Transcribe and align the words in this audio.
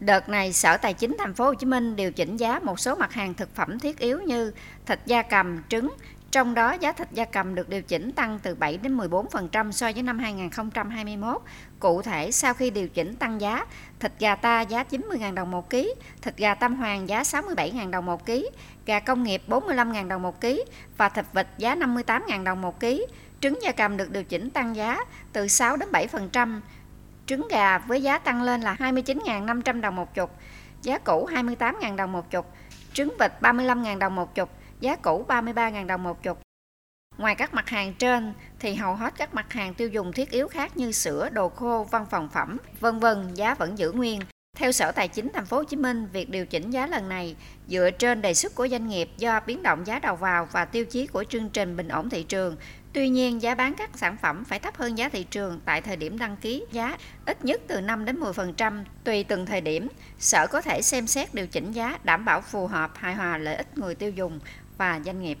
Đợt 0.00 0.28
này, 0.28 0.52
Sở 0.52 0.76
Tài 0.76 0.94
chính 0.94 1.16
thành 1.18 1.34
phố 1.34 1.44
Hồ 1.44 1.54
Chí 1.54 1.66
Minh 1.66 1.96
điều 1.96 2.12
chỉnh 2.12 2.36
giá 2.36 2.58
một 2.58 2.80
số 2.80 2.94
mặt 2.94 3.12
hàng 3.12 3.34
thực 3.34 3.54
phẩm 3.54 3.78
thiết 3.78 3.98
yếu 3.98 4.20
như 4.20 4.52
thịt 4.86 5.00
gia 5.06 5.22
cầm, 5.22 5.62
trứng, 5.68 5.90
trong 6.30 6.54
đó 6.54 6.72
giá 6.72 6.92
thịt 6.92 7.08
gia 7.12 7.24
cầm 7.24 7.54
được 7.54 7.68
điều 7.68 7.82
chỉnh 7.82 8.12
tăng 8.12 8.38
từ 8.42 8.54
7 8.54 8.76
đến 8.76 8.96
14% 8.96 9.70
so 9.70 9.92
với 9.92 10.02
năm 10.02 10.18
2021. 10.18 11.42
Cụ 11.78 12.02
thể, 12.02 12.32
sau 12.32 12.54
khi 12.54 12.70
điều 12.70 12.88
chỉnh 12.88 13.16
tăng 13.16 13.40
giá, 13.40 13.66
thịt 14.00 14.12
gà 14.18 14.34
ta 14.34 14.60
giá 14.60 14.84
90.000 14.90 15.34
đồng 15.34 15.50
một 15.50 15.70
ký, 15.70 15.94
thịt 16.22 16.36
gà 16.36 16.54
Tam 16.54 16.76
Hoàng 16.76 17.08
giá 17.08 17.22
67.000 17.22 17.90
đồng 17.90 18.06
một 18.06 18.26
ký, 18.26 18.50
gà 18.86 19.00
công 19.00 19.22
nghiệp 19.22 19.42
45.000 19.48 20.08
đồng 20.08 20.22
một 20.22 20.40
ký 20.40 20.64
và 20.96 21.08
thịt 21.08 21.24
vịt 21.32 21.46
giá 21.58 21.74
58.000 21.74 22.44
đồng 22.44 22.62
một 22.62 22.80
ký. 22.80 23.06
Trứng 23.40 23.62
gia 23.62 23.72
cầm 23.72 23.96
được 23.96 24.10
điều 24.10 24.24
chỉnh 24.24 24.50
tăng 24.50 24.76
giá 24.76 25.04
từ 25.32 25.48
6 25.48 25.76
đến 25.76 25.88
7%. 25.92 26.60
Trứng 27.30 27.48
gà 27.48 27.78
với 27.78 28.02
giá 28.02 28.18
tăng 28.18 28.42
lên 28.42 28.60
là 28.60 28.76
29.500 28.78 29.80
đồng 29.80 29.96
một 29.96 30.14
chục, 30.14 30.30
giá 30.82 30.98
cũ 30.98 31.28
28.000 31.32 31.96
đồng 31.96 32.12
một 32.12 32.30
chục, 32.30 32.46
trứng 32.92 33.08
vịt 33.18 33.32
35.000 33.40 33.98
đồng 33.98 34.14
một 34.14 34.34
chục, 34.34 34.50
giá 34.80 34.96
cũ 34.96 35.24
33.000 35.28 35.86
đồng 35.86 36.02
một 36.02 36.22
chục. 36.22 36.40
Ngoài 37.18 37.34
các 37.34 37.54
mặt 37.54 37.68
hàng 37.68 37.94
trên 37.94 38.32
thì 38.58 38.74
hầu 38.74 38.94
hết 38.94 39.14
các 39.16 39.34
mặt 39.34 39.52
hàng 39.52 39.74
tiêu 39.74 39.88
dùng 39.88 40.12
thiết 40.12 40.30
yếu 40.30 40.48
khác 40.48 40.76
như 40.76 40.92
sữa, 40.92 41.28
đồ 41.32 41.48
khô, 41.48 41.84
văn 41.84 42.06
phòng 42.10 42.28
phẩm, 42.28 42.56
vân 42.80 42.98
vân 42.98 43.34
giá 43.34 43.54
vẫn 43.54 43.78
giữ 43.78 43.92
nguyên. 43.92 44.20
Theo 44.60 44.72
Sở 44.72 44.92
Tài 44.92 45.08
chính 45.08 45.28
Thành 45.34 45.46
phố 45.46 45.56
Hồ 45.56 45.64
Chí 45.64 45.76
Minh, 45.76 46.06
việc 46.12 46.30
điều 46.30 46.46
chỉnh 46.46 46.70
giá 46.70 46.86
lần 46.86 47.08
này 47.08 47.36
dựa 47.68 47.90
trên 47.90 48.22
đề 48.22 48.34
xuất 48.34 48.54
của 48.54 48.68
doanh 48.68 48.88
nghiệp 48.88 49.10
do 49.16 49.40
biến 49.46 49.62
động 49.62 49.86
giá 49.86 49.98
đầu 49.98 50.16
vào 50.16 50.48
và 50.52 50.64
tiêu 50.64 50.84
chí 50.84 51.06
của 51.06 51.24
chương 51.24 51.48
trình 51.48 51.76
bình 51.76 51.88
ổn 51.88 52.10
thị 52.10 52.22
trường. 52.22 52.56
Tuy 52.92 53.08
nhiên, 53.08 53.42
giá 53.42 53.54
bán 53.54 53.74
các 53.74 53.90
sản 53.94 54.16
phẩm 54.22 54.44
phải 54.44 54.58
thấp 54.58 54.76
hơn 54.76 54.98
giá 54.98 55.08
thị 55.08 55.24
trường 55.24 55.60
tại 55.64 55.80
thời 55.80 55.96
điểm 55.96 56.18
đăng 56.18 56.36
ký 56.36 56.64
giá 56.72 56.96
ít 57.26 57.44
nhất 57.44 57.60
từ 57.68 57.80
5 57.80 58.04
đến 58.04 58.20
10% 58.20 58.84
tùy 59.04 59.24
từng 59.24 59.46
thời 59.46 59.60
điểm. 59.60 59.88
Sở 60.18 60.46
có 60.46 60.60
thể 60.60 60.82
xem 60.82 61.06
xét 61.06 61.34
điều 61.34 61.46
chỉnh 61.46 61.72
giá 61.72 61.98
đảm 62.04 62.24
bảo 62.24 62.40
phù 62.40 62.66
hợp 62.66 62.90
hài 62.94 63.14
hòa 63.14 63.38
lợi 63.38 63.56
ích 63.56 63.78
người 63.78 63.94
tiêu 63.94 64.10
dùng 64.10 64.40
và 64.78 65.00
doanh 65.04 65.20
nghiệp. 65.20 65.38